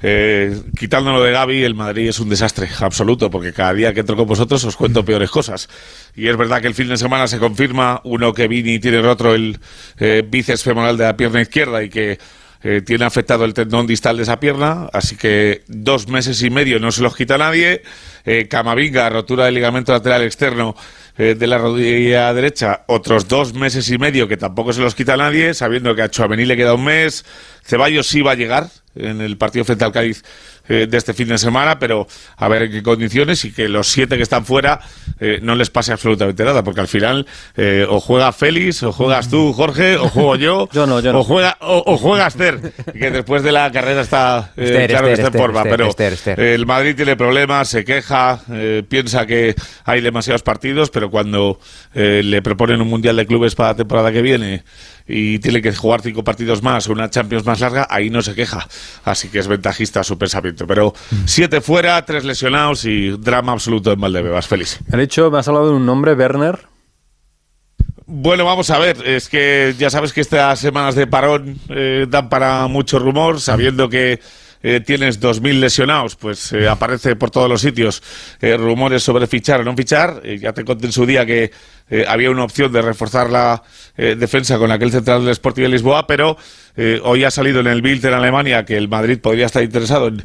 eh, 0.02 0.62
quitándolo 0.78 1.22
de 1.22 1.34
Gaby, 1.34 1.64
el 1.64 1.76
Madrid 1.76 2.08
es 2.08 2.20
un 2.20 2.30
desastre 2.30 2.70
absoluto, 2.80 3.30
porque 3.30 3.52
cada 3.52 3.74
día 3.74 3.94
que 3.94 4.00
entro 4.00 4.16
con 4.16 4.28
vosotros 4.28 4.64
os 4.64 4.78
cuento 4.78 5.04
peores 5.04 5.30
cosas. 5.30 5.68
Y 6.16 6.28
es 6.28 6.38
verdad 6.38 6.62
que 6.62 6.68
el 6.68 6.74
fin 6.74 6.88
de 6.88 6.98
semana 6.98 7.28
se 7.28 7.38
confirma, 7.38 8.00
uno 8.06 8.34
que 8.34 8.48
Vini 8.48 8.80
tiene 8.80 9.02
roto 9.02 9.36
el 9.36 9.60
eh, 9.98 10.24
bíceps 10.26 10.64
femoral 10.64 10.98
de 10.98 11.04
la 11.04 11.18
pierna 11.18 11.42
izquierda 11.42 11.84
y 11.84 11.90
que 11.90 12.18
eh, 12.62 12.82
tiene 12.86 13.06
afectado 13.06 13.46
el 13.46 13.54
tendón 13.54 13.88
distal 13.88 14.18
de 14.18 14.24
esa 14.24 14.40
pierna, 14.40 14.90
así 14.92 15.16
que 15.16 15.64
dos 15.68 16.10
meses 16.10 16.42
y 16.44 16.50
medio 16.50 16.80
no 16.80 16.92
se 16.92 17.02
los 17.02 17.16
quita 17.16 17.38
nadie. 17.38 17.84
Eh, 18.26 18.48
Camavinga, 18.50 19.10
rotura 19.10 19.46
del 19.46 19.56
ligamento 19.56 19.94
lateral 19.94 20.24
externo 20.24 20.76
eh, 21.18 21.36
de 21.36 21.48
la 21.48 21.58
rodilla 21.58 22.34
derecha, 22.34 22.84
otros 22.88 23.30
dos 23.30 23.54
meses 23.54 23.90
y 23.90 23.98
medio 23.98 24.28
que 24.28 24.36
tampoco 24.36 24.74
se 24.74 24.82
los 24.82 24.94
quita 24.94 25.16
nadie, 25.16 25.54
sabiendo 25.54 25.96
que 25.96 26.02
a 26.02 26.10
Chuamení 26.10 26.46
le 26.46 26.58
queda 26.58 26.74
un 26.74 26.84
mes. 26.84 27.26
Ceballos 27.64 28.08
sí 28.08 28.22
va 28.22 28.32
a 28.32 28.36
llegar 28.36 28.70
en 28.96 29.22
el 29.22 29.38
partido 29.38 29.64
frente 29.64 29.86
al 29.86 29.94
Cádiz 29.94 30.24
eh, 30.72 30.86
de 30.88 30.98
este 30.98 31.16
fin 31.16 31.28
de 31.28 31.40
semana, 31.40 31.80
pero 31.80 32.06
a 32.38 32.48
ver 32.48 32.62
en 32.62 32.72
qué 32.72 32.84
condiciones 32.84 33.44
y 33.44 33.52
que 33.52 33.68
los 33.68 33.88
siete 33.88 34.18
que 34.18 34.22
están 34.22 34.46
fuera 34.46 34.80
eh, 35.20 35.40
no 35.42 35.56
les 35.56 35.72
pase 35.72 35.92
absolutamente 35.92 36.44
nada, 36.44 36.64
porque 36.64 36.82
al 36.82 36.88
final 36.88 37.26
eh, 37.58 37.88
o 37.90 38.00
juega 38.00 38.32
Félix, 38.32 38.84
o 38.84 38.92
juegas 38.92 39.32
tú, 39.32 39.52
Jorge, 39.52 39.98
o 39.98 40.10
juego 40.10 40.36
yo, 40.36 40.70
o 41.14 41.24
juega 41.24 41.58
o, 41.62 41.98
juega 41.98 42.28
Esther, 42.28 42.72
que 42.94 43.10
después 43.10 43.42
de 43.42 43.52
la 43.52 43.72
carrera 43.72 44.02
está 44.02 44.52
claro 44.56 45.08
que 45.08 45.14
está 45.14 45.28
en 45.28 45.34
forma, 45.34 45.64
pero 45.64 45.90
el 46.38 46.66
Madrid 46.68 46.96
tiene 46.96 47.16
problemas, 47.16 47.68
se 47.70 47.84
queja, 47.84 48.40
piensa 48.88 49.26
que 49.26 49.56
hay 49.86 50.02
demasiados 50.02 50.44
partidos, 50.44 50.92
pero 50.92 51.10
cuando 51.10 51.60
le 51.96 52.42
proponen 52.44 52.80
un 52.80 52.90
mundial 52.90 53.16
de 53.16 53.26
clubes 53.26 53.56
para 53.56 53.70
la 53.70 53.76
temporada 53.76 54.12
que 54.12 54.22
viene 54.22 54.64
y 55.10 55.40
tiene 55.40 55.62
que 55.62 55.74
jugar 55.74 56.02
cinco 56.02 56.24
partidos 56.24 56.62
más 56.62 56.88
o 56.88 56.94
una 56.94 57.10
Champions 57.10 57.46
más 57.46 57.60
larga, 57.60 57.88
ahí 57.90 58.12
no 58.12 58.22
se 58.22 58.36
queja. 58.36 58.68
Así 59.04 59.30
que 59.30 59.40
es 59.40 59.48
ventajista 59.48 60.04
su 60.04 60.18
pensamiento. 60.18 60.59
Pero 60.66 60.94
siete 61.26 61.62
fuera, 61.62 62.04
tres 62.06 62.24
lesionados 62.24 62.86
y 62.86 63.10
drama 63.12 63.52
absoluto 63.52 63.92
en 63.92 64.00
Valdebebas. 64.00 64.48
Feliz. 64.48 64.80
El 64.92 65.00
hecho, 65.00 65.30
me 65.32 65.40
has 65.40 65.48
hablado 65.48 65.70
de 65.70 65.76
un 65.76 65.86
nombre, 65.86 66.14
Werner. 66.14 66.60
Bueno, 68.12 68.44
vamos 68.44 68.72
a 68.72 68.80
ver, 68.80 69.08
es 69.08 69.30
que 69.30 69.76
ya 69.78 69.92
sabes 69.92 70.14
que 70.14 70.22
estas 70.22 70.60
semanas 70.60 70.96
de 70.96 71.06
parón 71.06 71.60
eh, 71.70 72.08
dan 72.10 72.28
para 72.28 72.66
mucho 72.68 72.98
rumor, 72.98 73.40
sabiendo 73.40 73.88
que 73.88 74.20
eh, 74.62 74.82
tienes 74.82 75.22
2.000 75.22 75.60
lesionados, 75.60 76.16
pues 76.18 76.52
eh, 76.52 76.68
aparece 76.68 77.16
por 77.16 77.32
todos 77.32 77.48
los 77.48 77.62
sitios 77.62 78.04
eh, 78.42 78.58
rumores 78.58 79.02
sobre 79.04 79.26
fichar 79.26 79.62
o 79.62 79.64
no 79.64 79.76
fichar. 79.76 80.22
ya 80.24 80.52
te 80.52 80.66
conté 80.66 80.88
en 80.88 80.92
su 80.92 81.06
día 81.06 81.26
que 81.26 81.52
había 82.08 82.30
una 82.30 82.44
opción 82.44 82.72
de 82.72 82.84
reforzar 82.84 83.32
la 83.32 83.64
defensa 83.98 84.60
con 84.60 84.72
aquel 84.72 84.92
central 84.92 85.22
del 85.22 85.32
Sporting 85.32 85.64
de 85.64 85.70
Lisboa, 85.70 86.06
pero 86.06 86.38
hoy 87.02 87.24
ha 87.24 87.32
salido 87.32 87.62
en 87.62 87.68
el 87.68 87.82
Bild 87.82 88.06
en 88.06 88.14
Alemania 88.14 88.64
que 88.64 88.78
el 88.78 88.88
Madrid 88.88 89.18
podría 89.18 89.48
estar 89.48 89.64
interesado 89.64 90.10
en 90.10 90.24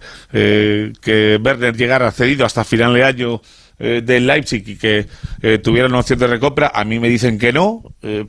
que 1.01 1.41
Werner 1.43 1.75
llegara 1.75 2.13
cedido 2.13 2.45
hasta 2.45 2.65
final 2.65 2.93
de 2.93 3.05
año 3.05 3.41
del 3.79 4.27
Leipzig 4.27 4.63
y 4.67 4.77
que 4.77 5.07
tuviera 5.63 5.89
una 5.89 6.01
opción 6.01 6.19
de 6.19 6.27
recompra. 6.27 6.71
A 6.75 6.85
mí 6.85 6.99
me 6.99 7.09
dicen 7.09 7.39
que 7.39 7.53
no, 7.53 7.83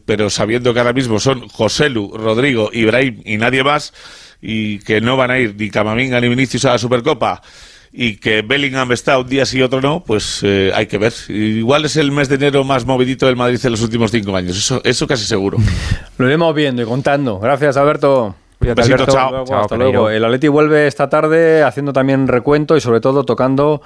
pero 0.05 0.29
sabiendo 0.29 0.73
que 0.73 0.79
ahora 0.79 0.93
mismo 0.93 1.19
son 1.19 1.47
Joselu, 1.47 2.17
Rodrigo, 2.17 2.69
Ibrahim 2.73 3.21
y 3.23 3.37
nadie 3.37 3.63
más, 3.63 3.93
y 4.41 4.79
que 4.79 5.01
no 5.01 5.17
van 5.17 5.31
a 5.31 5.39
ir 5.39 5.55
ni 5.57 5.69
Camavinga 5.69 6.19
ni 6.19 6.29
Vinicius 6.29 6.65
a 6.65 6.71
la 6.71 6.77
Supercopa 6.77 7.41
y 7.97 8.17
que 8.17 8.41
Bellingham 8.41 8.91
está 8.91 9.17
un 9.17 9.27
día 9.27 9.45
sí 9.45 9.59
y 9.59 9.61
otro 9.61 9.79
no, 9.79 10.03
pues 10.03 10.41
eh, 10.43 10.71
hay 10.75 10.85
que 10.85 10.97
ver. 10.97 11.13
Igual 11.29 11.85
es 11.85 11.95
el 11.95 12.11
mes 12.11 12.27
de 12.27 12.35
enero 12.35 12.65
más 12.65 12.85
movidito 12.85 13.25
del 13.25 13.37
Madrid 13.37 13.59
en 13.63 13.71
los 13.71 13.81
últimos 13.81 14.11
cinco 14.11 14.35
años, 14.35 14.57
eso, 14.57 14.81
eso 14.83 15.07
casi 15.07 15.25
seguro. 15.25 15.57
Lo 16.17 16.27
iremos 16.27 16.53
viendo 16.53 16.81
y 16.81 16.85
contando. 16.85 17.39
Gracias, 17.39 17.77
Alberto. 17.77 18.35
Alberto. 18.61 19.05
Chao. 19.05 19.61
hasta 19.61 19.77
luego. 19.77 20.09
El 20.09 20.25
Atleti 20.25 20.47
vuelve 20.49 20.87
esta 20.87 21.07
tarde 21.07 21.63
haciendo 21.63 21.93
también 21.93 22.27
recuento 22.27 22.75
y 22.75 22.81
sobre 22.81 22.99
todo 22.99 23.23
tocando 23.23 23.81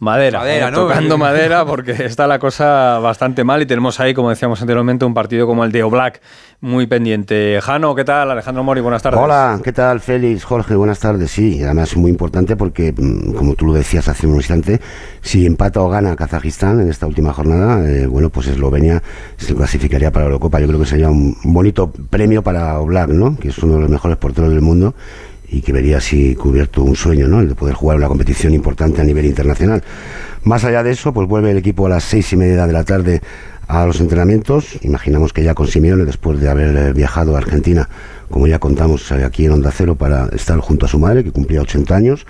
Madera, 0.00 0.40
madera 0.40 0.70
¿no? 0.72 0.88
tocando 0.88 1.16
madera 1.18 1.64
porque 1.64 1.92
está 1.92 2.26
la 2.26 2.40
cosa 2.40 2.98
bastante 2.98 3.44
mal 3.44 3.62
y 3.62 3.66
tenemos 3.66 4.00
ahí, 4.00 4.12
como 4.12 4.28
decíamos 4.28 4.60
anteriormente, 4.60 5.04
un 5.04 5.14
partido 5.14 5.46
como 5.46 5.64
el 5.64 5.70
de 5.70 5.84
Oblak 5.84 6.20
muy 6.60 6.86
pendiente. 6.86 7.60
Jano, 7.62 7.94
¿qué 7.94 8.04
tal? 8.04 8.30
Alejandro 8.30 8.64
Mori, 8.64 8.80
buenas 8.80 9.02
tardes. 9.02 9.20
Hola, 9.20 9.60
¿qué 9.62 9.72
tal? 9.72 10.00
Félix, 10.00 10.44
Jorge, 10.44 10.74
buenas 10.74 10.98
tardes. 10.98 11.30
Sí, 11.30 11.62
además 11.62 11.92
es 11.92 11.96
muy 11.96 12.10
importante 12.10 12.56
porque, 12.56 12.92
mm, 12.96 13.34
como 13.34 13.54
tú 13.54 13.66
lo 13.66 13.72
decías 13.72 14.08
hace 14.08 14.26
un 14.26 14.34
instante, 14.36 14.80
si 15.20 15.46
empata 15.46 15.80
o 15.80 15.88
gana 15.88 16.16
Kazajistán 16.16 16.80
en 16.80 16.88
esta 16.88 17.06
última 17.06 17.32
jornada, 17.32 17.88
eh, 17.88 18.06
bueno, 18.06 18.30
pues 18.30 18.48
Eslovenia 18.48 19.02
se 19.36 19.54
clasificaría 19.54 20.10
para 20.10 20.24
la 20.24 20.30
Eurocopa. 20.32 20.58
Yo 20.58 20.66
creo 20.66 20.80
que 20.80 20.86
sería 20.86 21.08
un 21.08 21.36
bonito 21.44 21.92
premio 22.10 22.42
para 22.42 22.80
Oblak, 22.80 23.10
¿no? 23.10 23.36
Que 23.36 23.48
es 23.48 23.58
uno 23.58 23.74
de 23.74 23.80
los 23.82 23.90
mejores 23.90 24.16
porteros 24.16 24.50
del 24.50 24.60
mundo 24.60 24.94
y 25.48 25.60
que 25.60 25.72
vería 25.72 25.98
así 25.98 26.34
cubierto 26.34 26.82
un 26.82 26.96
sueño, 26.96 27.28
¿no? 27.28 27.40
El 27.40 27.48
de 27.48 27.54
poder 27.54 27.74
jugar 27.74 27.96
una 27.96 28.08
competición 28.08 28.54
importante 28.54 29.00
a 29.00 29.04
nivel 29.04 29.26
internacional. 29.26 29.82
Más 30.42 30.64
allá 30.64 30.82
de 30.82 30.90
eso, 30.90 31.12
pues 31.12 31.28
vuelve 31.28 31.50
el 31.50 31.58
equipo 31.58 31.86
a 31.86 31.90
las 31.90 32.04
seis 32.04 32.32
y 32.32 32.36
media 32.36 32.66
de 32.66 32.72
la 32.72 32.84
tarde 32.84 33.20
a 33.68 33.86
los 33.86 34.00
entrenamientos. 34.00 34.78
Imaginamos 34.82 35.32
que 35.32 35.42
ya 35.42 35.54
con 35.54 35.66
Simeone, 35.66 36.04
después 36.04 36.40
de 36.40 36.48
haber 36.48 36.76
eh, 36.76 36.92
viajado 36.92 37.34
a 37.34 37.38
Argentina, 37.38 37.88
como 38.30 38.46
ya 38.46 38.58
contamos 38.58 39.10
eh, 39.10 39.24
aquí 39.24 39.46
en 39.46 39.52
Onda 39.52 39.70
Cero, 39.70 39.94
para 39.94 40.26
estar 40.28 40.58
junto 40.60 40.86
a 40.86 40.88
su 40.88 40.98
madre, 40.98 41.24
que 41.24 41.32
cumplía 41.32 41.62
80 41.62 41.94
años. 41.94 42.26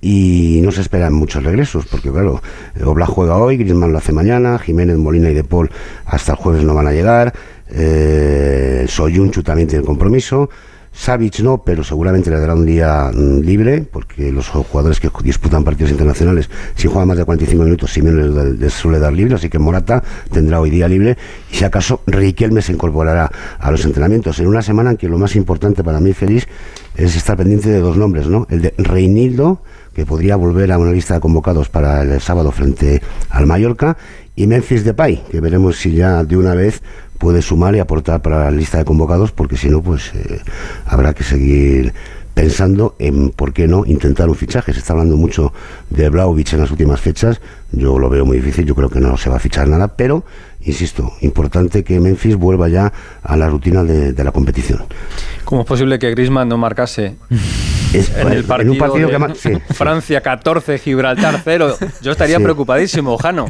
Y 0.00 0.60
no 0.64 0.72
se 0.72 0.80
esperan 0.80 1.14
muchos 1.14 1.44
regresos, 1.44 1.86
porque 1.86 2.10
claro, 2.10 2.42
Oblak 2.84 3.08
juega 3.08 3.36
hoy, 3.36 3.56
Griezmann 3.56 3.92
lo 3.92 3.98
hace 3.98 4.12
mañana, 4.12 4.58
Jiménez, 4.58 4.96
Molina 4.96 5.30
y 5.30 5.34
De 5.34 5.44
Paul 5.44 5.70
hasta 6.04 6.32
el 6.32 6.38
jueves 6.38 6.64
no 6.64 6.74
van 6.74 6.88
a 6.88 6.92
llegar, 6.92 7.32
eh, 7.68 8.84
Soyunchu 8.88 9.44
también 9.44 9.68
tiene 9.68 9.84
compromiso, 9.84 10.50
Savic 10.92 11.40
no, 11.40 11.62
pero 11.64 11.82
seguramente 11.82 12.30
le 12.30 12.38
dará 12.38 12.54
un 12.54 12.66
día 12.66 13.10
mm, 13.12 13.40
libre, 13.40 13.82
porque 13.90 14.30
los 14.30 14.48
jugadores 14.48 15.00
que 15.00 15.10
disputan 15.24 15.64
partidos 15.64 15.90
internacionales, 15.90 16.50
si 16.74 16.86
juegan 16.86 17.08
más 17.08 17.16
de 17.16 17.24
45 17.24 17.64
minutos, 17.64 17.92
Simeone 17.92 18.54
les, 18.58 18.72
suele 18.72 18.98
dar 18.98 19.12
libre, 19.12 19.34
así 19.34 19.48
que 19.48 19.58
Morata 19.58 20.02
tendrá 20.30 20.60
hoy 20.60 20.70
día 20.70 20.88
libre, 20.88 21.16
y 21.50 21.56
si 21.56 21.64
acaso 21.64 22.02
Riquelme 22.06 22.62
se 22.62 22.72
incorporará 22.72 23.30
a 23.58 23.70
los 23.70 23.84
entrenamientos, 23.84 24.38
en 24.38 24.46
una 24.46 24.62
semana 24.62 24.90
en 24.90 24.96
que 24.96 25.08
lo 25.08 25.18
más 25.18 25.34
importante 25.34 25.82
para 25.82 25.98
mí, 25.98 26.12
feliz, 26.12 26.46
es 26.94 27.16
estar 27.16 27.36
pendiente 27.36 27.70
de 27.70 27.80
dos 27.80 27.96
nombres, 27.96 28.26
¿no? 28.26 28.46
El 28.50 28.62
de 28.62 28.74
Reinildo, 28.76 29.62
que 29.94 30.06
podría 30.06 30.36
volver 30.36 30.72
a 30.72 30.78
una 30.78 30.92
lista 30.92 31.14
de 31.14 31.20
convocados 31.20 31.68
para 31.68 32.02
el 32.02 32.20
sábado 32.20 32.50
frente 32.52 33.02
al 33.30 33.46
Mallorca, 33.46 33.96
y 34.34 34.46
Memphis 34.46 34.84
Depay, 34.84 35.22
que 35.30 35.40
veremos 35.40 35.76
si 35.76 35.92
ya 35.92 36.24
de 36.24 36.36
una 36.36 36.54
vez 36.54 36.82
puede 37.18 37.42
sumar 37.42 37.76
y 37.76 37.78
aportar 37.78 38.22
para 38.22 38.44
la 38.44 38.50
lista 38.50 38.78
de 38.78 38.84
convocados, 38.84 39.30
porque 39.32 39.56
si 39.56 39.68
no, 39.68 39.82
pues 39.82 40.12
eh, 40.14 40.40
habrá 40.86 41.12
que 41.12 41.22
seguir 41.22 41.92
pensando 42.34 42.96
en 42.98 43.30
por 43.30 43.52
qué 43.52 43.68
no 43.68 43.84
intentar 43.86 44.28
un 44.28 44.34
fichaje. 44.34 44.72
Se 44.72 44.78
está 44.78 44.94
hablando 44.94 45.16
mucho 45.16 45.52
de 45.90 46.08
Blaovic 46.08 46.54
en 46.54 46.60
las 46.60 46.70
últimas 46.70 47.00
fechas. 47.00 47.40
Yo 47.70 47.98
lo 47.98 48.08
veo 48.08 48.24
muy 48.24 48.38
difícil, 48.38 48.64
yo 48.64 48.74
creo 48.74 48.88
que 48.88 49.00
no 49.00 49.16
se 49.16 49.28
va 49.28 49.36
a 49.36 49.38
fichar 49.38 49.68
nada, 49.68 49.88
pero 49.88 50.24
insisto, 50.62 51.12
importante 51.20 51.84
que 51.84 52.00
Memphis 52.00 52.36
vuelva 52.36 52.68
ya 52.68 52.92
a 53.22 53.36
la 53.36 53.48
rutina 53.48 53.84
de, 53.84 54.12
de 54.12 54.24
la 54.24 54.32
competición. 54.32 54.82
¿Cómo 55.44 55.62
es 55.62 55.66
posible 55.66 55.98
que 55.98 56.10
Griezmann 56.10 56.48
no 56.48 56.56
marcase 56.56 57.16
en 57.92 58.32
el 58.32 58.44
partido, 58.44 58.72
un 58.72 58.78
partido 58.78 59.08
que 59.08 59.60
Francia 59.74 60.20
14, 60.20 60.78
Gibraltar 60.78 61.40
0? 61.42 61.76
Yo 62.00 62.12
estaría 62.12 62.38
preocupadísimo, 62.40 63.16
Jano. 63.18 63.46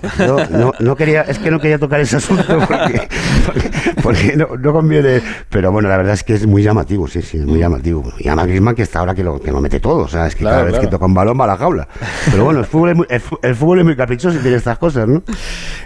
No, 0.50 0.72
no, 0.78 0.96
quería, 0.96 1.22
es 1.22 1.38
que 1.38 1.50
no 1.50 1.60
quería 1.60 1.78
tocar 1.78 2.00
ese 2.00 2.16
asunto 2.16 2.58
porque, 4.02 4.36
no, 4.36 4.72
conviene. 4.72 5.22
Pero 5.48 5.72
bueno, 5.72 5.88
la 5.88 5.96
verdad 5.96 6.14
es 6.14 6.24
que 6.24 6.34
es 6.34 6.46
muy 6.46 6.62
llamativo, 6.62 7.08
sí, 7.08 7.22
sí, 7.22 7.38
es 7.38 7.44
muy 7.44 7.58
llamativo. 7.58 8.12
Y 8.18 8.28
además 8.28 8.46
Griezmann 8.46 8.74
que 8.74 8.82
está 8.82 9.00
ahora 9.00 9.14
que 9.14 9.22
lo, 9.22 9.40
que 9.40 9.50
lo 9.50 9.60
mete 9.60 9.80
todo, 9.80 10.04
o 10.04 10.08
sea, 10.08 10.26
es 10.26 10.34
que 10.34 10.44
cada 10.44 10.62
vez 10.62 10.78
que 10.78 10.86
toca 10.86 11.06
un 11.06 11.14
balón 11.14 11.38
va 11.38 11.44
a 11.44 11.48
la 11.48 11.56
jaula. 11.56 11.88
Pero 12.30 12.44
bueno, 12.44 12.60
el 12.60 12.66
fútbol 12.66 12.90
es 12.90 12.96
muy, 12.96 13.06
el, 13.42 13.54
fútbol 13.54 13.78
es 13.80 13.84
muy 13.84 13.96
caprichoso 13.96 14.36
y 14.38 14.40
tiene 14.40 14.56
estas 14.56 14.78
cosas, 14.78 15.08
¿no? 15.08 15.22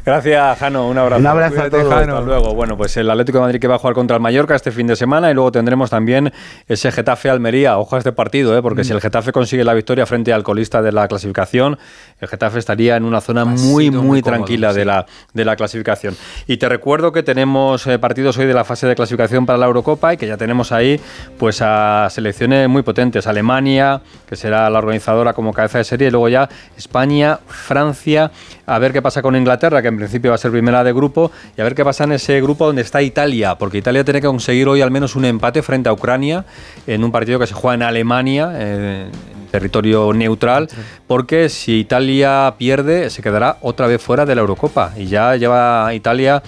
Gracias, 0.04 0.58
Jano, 0.58 0.88
un 0.88 0.98
abrazo. 0.98 1.20
Un 1.20 1.26
abrazo 1.26 1.62
a 1.62 1.70
todos. 1.70 1.92
Hasta 1.92 2.20
luego. 2.20 2.54
Bueno, 2.54 2.76
pues 2.76 2.96
el 2.96 3.10
Atlético 3.10 3.38
de 3.38 3.42
Madrid 3.42 3.60
que 3.60 3.68
va 3.68 3.76
a 3.76 3.78
jugar 3.78 3.94
contra 3.94 4.16
el 4.16 4.22
Mallorca 4.22 4.54
este 4.54 4.70
fin 4.70 4.86
de 4.86 4.96
semana 4.96 5.30
y 5.30 5.34
luego 5.34 5.52
tendremos 5.52 5.90
también 5.90 6.32
ese 6.68 6.92
Getafe 6.92 7.30
Almería. 7.30 7.78
Ojo 7.78 7.96
a 7.96 7.98
este 7.98 8.12
partido, 8.47 8.59
¿eh? 8.59 8.62
porque 8.62 8.85
si 8.85 8.93
el 8.93 9.00
Getafe 9.00 9.33
consigue 9.33 9.65
la 9.65 9.75
victoria 9.75 10.07
frente 10.07 10.33
al 10.33 10.43
colista 10.43 10.83
de 10.83 10.93
la 10.93 11.09
clasificación, 11.09 11.79
el 12.21 12.29
Getafe 12.29 12.59
estaría 12.59 12.97
en 12.97 13.05
una 13.05 13.21
zona 13.21 13.45
muy, 13.45 13.91
muy, 13.91 14.23
tranquila 14.23 14.73
de, 14.73 14.85
la, 14.85 15.07
de 15.33 15.45
la 15.45 15.57
clasificación. 15.57 16.17
Y 16.47 16.57
te 16.57 16.69
recuerdo 16.69 17.12
que 17.12 17.23
tenemos 17.23 17.87
eh, 17.87 17.99
partidos 17.99 18.38
hoy 18.38 18.47
de 18.47 18.55
la 18.55 18.65
fase 18.65 18.87
de 18.87 18.95
clasificación 18.95 19.47
para 19.47 19.59
la 19.59 19.67
Eurocopa 19.67 20.15
y 20.15 20.17
que 20.17 20.26
ya 20.26 20.37
tenemos 20.37 20.73
ahí 20.73 21.00
pues 21.38 21.61
a 21.62 22.09
selecciones 22.11 22.69
muy 22.69 22.83
potentes. 22.83 23.26
Alemania, 23.26 24.00
que 24.29 24.37
será 24.37 24.69
la 24.71 24.79
organizadora 24.79 25.33
como 25.33 25.53
cabeza 25.53 25.79
de 25.79 25.85
serie, 25.85 26.09
y 26.09 26.11
luego 26.11 26.29
ya 26.29 26.49
España, 26.76 27.38
Francia, 27.47 28.31
a 28.66 28.78
ver 28.78 28.92
qué 28.92 29.00
pasa 29.00 29.23
con 29.23 29.37
Inglaterra, 29.37 29.80
que 29.80 29.88
en 29.88 29.96
principio 29.96 30.30
va 30.30 30.35
a 30.35 30.38
ser 30.38 30.50
primera 30.50 30.85
de 30.85 30.92
grupo, 30.92 31.30
y 31.56 31.61
a 31.61 31.64
ver 31.64 31.75
qué 31.75 31.85
pasa 31.85 32.04
en 32.04 32.12
ese 32.12 32.40
grupo 32.40 32.66
donde 32.66 32.82
está 32.82 33.02
Italia, 33.02 33.56
porque 33.56 33.78
Italia 33.78 34.04
tiene 34.04 34.20
que 34.20 34.26
conseguir 34.26 34.68
hoy 34.68 34.80
al 34.80 34.90
menos 34.90 35.16
un 35.16 35.25
empate 35.25 35.62
frente 35.62 35.88
a 35.88 35.92
Ucrania 35.92 36.44
en 36.87 37.04
un 37.04 37.12
partido 37.12 37.38
que 37.38 37.46
se 37.46 37.54
juega 37.54 37.75
en 37.75 37.82
Alemania, 37.82 38.52
en 38.61 39.11
territorio 39.50 40.12
neutral, 40.12 40.68
porque 41.06 41.49
si 41.49 41.78
Italia 41.78 42.54
pierde 42.58 43.11
se 43.11 43.23
quedará 43.23 43.58
otra 43.62 43.87
vez 43.87 44.02
fuera 44.02 44.26
de 44.26 44.35
la 44.35 44.40
Eurocopa 44.40 44.92
y 44.96 45.06
ya 45.06 45.37
lleva 45.37 45.94
Italia 45.94 46.42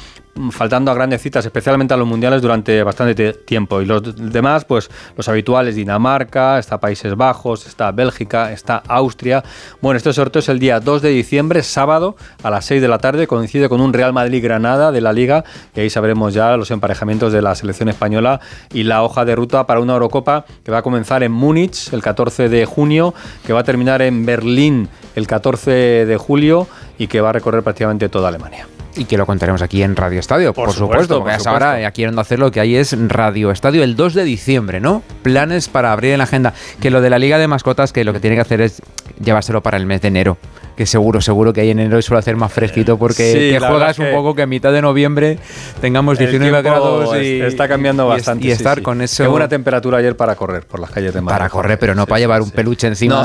faltando 0.51 0.91
a 0.91 0.95
grandes 0.95 1.23
citas, 1.23 1.45
especialmente 1.45 1.95
a 1.95 1.97
los 1.97 2.07
mundiales, 2.07 2.43
durante 2.43 2.83
bastante 2.83 3.33
tiempo. 3.33 3.81
Y 3.81 3.87
los 3.87 4.03
demás, 4.33 4.65
pues 4.65 4.91
los 5.17 5.29
habituales, 5.29 5.77
Dinamarca, 5.77 6.59
está 6.59 6.79
Países 6.79 7.17
Bajos, 7.17 7.67
está 7.67 7.91
Bélgica, 7.93 8.53
está 8.53 8.83
Austria. 8.89 9.43
Bueno, 9.81 9.97
este 9.97 10.13
sorteo 10.13 10.41
es 10.41 10.49
el 10.49 10.59
día 10.59 10.81
2 10.81 11.03
de 11.03 11.11
diciembre, 11.11 11.63
sábado, 11.63 12.17
a 12.43 12.51
las 12.51 12.65
6 12.67 12.83
de 12.83 12.89
la 12.89 12.99
tarde, 12.99 13.27
coincide 13.27 13.69
con 13.69 13.81
un 13.81 13.93
Real 13.93 14.13
Madrid-Granada 14.13 14.93
de 14.93 15.01
la 15.01 15.13
Liga, 15.13 15.45
y 15.75 15.81
ahí 15.81 15.91
sabremos 15.91 16.35
ya 16.35 16.57
los 16.57 16.71
emparejamientos 16.71 17.33
de 17.33 17.43
la 17.43 17.55
selección 17.55 17.89
española 17.89 18.41
y 18.73 18.85
la 18.85 19.03
hoja 19.03 19.25
de 19.25 19.35
ruta 19.35 19.67
para 19.67 19.81
una 19.81 19.95
Eurocopa 19.95 20.45
que 20.65 20.71
va 20.71 20.79
a 20.79 20.83
comenzar 20.83 21.23
en 21.23 21.33
Múnich 21.33 21.93
el 21.93 22.03
14 22.03 22.49
de 22.49 22.65
junio, 22.65 23.15
que 23.47 23.53
va 23.53 23.61
a 23.61 23.65
terminar 23.65 24.03
en 24.03 24.25
Berlín 24.25 24.89
el 25.15 25.27
14 25.27 25.71
de 26.07 26.17
julio 26.17 26.67
y 26.99 27.07
que 27.07 27.21
va 27.21 27.31
a 27.31 27.33
recorrer 27.33 27.63
prácticamente 27.63 28.09
toda 28.09 28.29
Alemania 28.29 28.67
y 28.99 29.05
que 29.05 29.17
lo 29.17 29.27
contaremos 29.27 29.63
aquí 29.63 29.83
en 29.83 29.97
Radio 29.97 30.21
Estadio, 30.21 30.53
por, 30.53 30.73
supuesto. 30.73 31.25
ahora 31.47 31.87
aquí 31.87 32.03
en 32.03 32.11
Onda 32.11 32.25
lo 32.37 32.51
que 32.51 32.61
hay 32.61 32.77
es 32.77 32.97
Radio 33.09 33.51
Estadio 33.51 33.83
el 33.83 33.97
2 33.97 34.15
de 34.15 34.25
diciembre, 34.25 34.81
¿no? 34.81 35.03
Planes 35.23 35.69
para 35.69 35.93
abrir 35.93 36.13
en 36.13 36.19
la 36.19 36.25
agenda. 36.25 36.53
Que 36.81 36.91
lo 36.91 37.01
de 37.01 37.11
la 37.11 37.19
Liga 37.19 37.39
de 37.39 37.47
Mascotas, 37.49 37.93
que 37.93 38.05
lo 38.05 38.13
que 38.13 38.21
tiene 38.21 38.37
que 38.37 38.43
hacer 38.43 38.61
es 38.61 38.83
llevárselo 39.23 39.63
para 39.63 39.77
el 39.77 39.87
mes 39.87 40.03
de 40.03 40.09
enero. 40.09 40.39
Que 40.77 40.87
seguro, 40.87 41.21
seguro 41.21 41.53
que 41.53 41.61
ahí 41.61 41.71
en 41.71 41.81
enero 41.81 42.01
suele 42.03 42.21
hacer 42.21 42.37
más 42.37 42.53
fresquito 42.53 42.99
porque 42.99 43.51
que 43.53 43.59
juegas 43.59 43.99
un 43.99 44.13
poco 44.13 44.37
que 44.37 44.43
a 44.43 44.47
mitad 44.47 44.73
de 44.73 44.81
noviembre 44.81 45.39
tengamos 45.81 46.19
19 46.19 46.63
grados 46.63 47.17
y 47.21 47.41
está 47.41 47.67
cambiando 47.67 48.07
bastante. 48.07 48.47
Y, 48.47 48.53
estar 48.53 48.81
con 48.83 49.03
eso. 49.03 49.25
Qué 49.25 49.29
buena 49.29 49.49
temperatura 49.49 49.99
ayer 49.99 50.17
para 50.17 50.37
correr 50.37 50.65
por 50.67 50.79
las 50.79 50.91
calles 50.91 51.13
de 51.13 51.21
Madrid. 51.21 51.37
Para 51.37 51.51
correr, 51.51 51.79
pero 51.81 51.95
no 51.97 52.07
para 52.07 52.21
llevar 52.21 52.43
un 52.43 52.51
peluche 52.53 52.87
encima. 52.87 53.25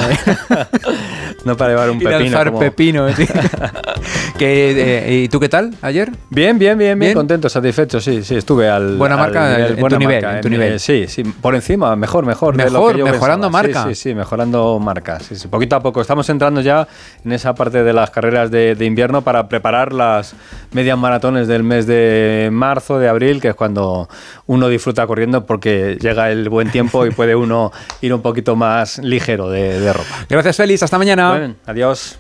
No, 1.46 1.58
para 1.58 1.72
llevar 1.72 1.90
un 1.92 2.00
pepino. 2.00 2.60
pepino. 2.60 3.08
que, 4.38 4.72
eh, 4.72 5.24
¿Y 5.24 5.30
tú 5.30 5.40
qué 5.40 5.50
tal 5.50 5.76
ayer? 5.82 6.12
Bien, 6.30 6.58
bien, 6.58 6.78
bien, 6.78 6.98
bien, 6.98 7.14
contento, 7.14 7.50
satisfecho, 7.50 8.00
sí, 8.02 8.24
sí, 8.24 8.36
estuve 8.36 8.70
al... 8.70 8.98
Buena 8.98 9.18
marca 9.18 9.68
en, 9.68 9.76
tu 9.78 9.98
nivel, 9.98 10.24
en 10.24 10.42
tu 10.42 10.50
nivel. 10.50 10.80
sí, 10.80 11.06
sí, 11.08 11.24
por 11.24 11.56
encima, 11.56 11.96
mejor, 11.96 12.26
mejor. 12.26 12.56
Mejor, 12.56 12.98
mejorando 13.04 13.50
marca. 13.50 13.86
Sí, 13.88 13.96
sí, 13.96 14.16
mejorando 14.16 14.80
marca, 14.80 15.20
sí, 15.20 15.36
sí, 15.36 15.48
poquito 15.48 15.76
a 15.76 15.82
poco. 15.82 16.02
Estamos 16.02 16.28
entrando 16.30 16.62
ya 16.62 16.88
en 17.24 17.32
esa 17.32 17.54
parte 17.54 17.84
de 17.84 17.94
las 17.94 18.10
carreras 18.10 18.52
de, 18.52 18.76
de 18.76 18.86
invierno 18.86 19.22
para 19.22 19.48
preparar 19.48 19.94
las 19.94 20.36
medias 20.72 20.98
maratones 20.98 21.48
del 21.48 21.64
mes 21.64 21.86
de 21.88 22.50
marzo, 22.52 23.00
de 23.00 23.10
abril, 23.10 23.42
que 23.42 23.50
es 23.50 23.56
cuando 23.56 24.10
uno 24.48 24.68
disfruta 24.68 25.06
corriendo 25.08 25.46
porque 25.46 25.98
llega 26.00 26.32
el 26.32 26.50
buen 26.50 26.72
tiempo 26.72 27.06
y 27.06 27.12
puede 27.12 27.36
uno 27.36 27.72
ir 28.02 28.14
un 28.14 28.22
poquito 28.22 28.56
más 28.56 29.00
ligero 29.00 29.50
de, 29.50 29.94
ropa. 29.94 30.26
Gracias, 30.30 30.58
Félix. 30.58 30.84
Hasta 30.84 30.98
mañana. 30.98 31.56
adiós. 31.66 32.18